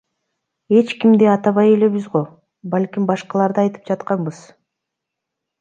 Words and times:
Эч 0.77 0.87
кимди 0.99 1.25
атабай 1.35 1.69
элебиз 1.75 2.07
го, 2.15 2.23
балким 2.75 3.07
башкаларды 3.13 3.63
айтып 3.67 3.89
жатканбыз. 3.93 4.45